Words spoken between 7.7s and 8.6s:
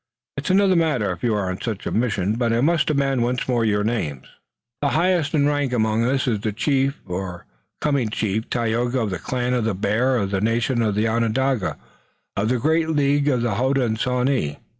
coming chief,